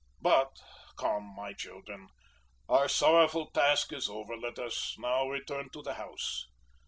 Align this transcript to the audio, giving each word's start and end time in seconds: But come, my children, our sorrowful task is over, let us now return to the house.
But 0.19 0.57
come, 0.97 1.31
my 1.35 1.53
children, 1.53 2.07
our 2.67 2.89
sorrowful 2.89 3.51
task 3.51 3.93
is 3.93 4.09
over, 4.09 4.35
let 4.35 4.57
us 4.57 4.95
now 4.97 5.29
return 5.29 5.69
to 5.73 5.83
the 5.83 5.93
house. 5.93 6.47